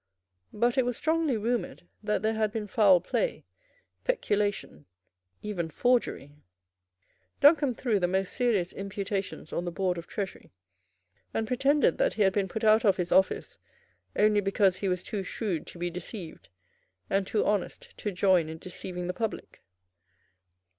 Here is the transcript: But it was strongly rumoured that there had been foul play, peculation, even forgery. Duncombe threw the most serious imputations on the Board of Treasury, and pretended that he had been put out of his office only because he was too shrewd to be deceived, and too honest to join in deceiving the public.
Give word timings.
But 0.51 0.79
it 0.79 0.83
was 0.83 0.97
strongly 0.97 1.37
rumoured 1.37 1.83
that 2.01 2.23
there 2.23 2.33
had 2.33 2.51
been 2.51 2.65
foul 2.65 2.99
play, 3.01 3.45
peculation, 4.03 4.87
even 5.43 5.69
forgery. 5.69 6.31
Duncombe 7.39 7.75
threw 7.75 7.99
the 7.99 8.07
most 8.07 8.33
serious 8.33 8.73
imputations 8.73 9.53
on 9.53 9.63
the 9.63 9.71
Board 9.71 9.99
of 9.99 10.07
Treasury, 10.07 10.51
and 11.35 11.45
pretended 11.45 11.99
that 11.99 12.15
he 12.15 12.23
had 12.23 12.33
been 12.33 12.47
put 12.47 12.63
out 12.63 12.83
of 12.83 12.97
his 12.97 13.11
office 13.11 13.59
only 14.15 14.39
because 14.41 14.77
he 14.77 14.89
was 14.89 15.03
too 15.03 15.21
shrewd 15.21 15.67
to 15.67 15.77
be 15.77 15.91
deceived, 15.91 16.49
and 17.07 17.27
too 17.27 17.45
honest 17.45 17.95
to 17.97 18.11
join 18.11 18.49
in 18.49 18.57
deceiving 18.57 19.05
the 19.05 19.13
public. 19.13 19.61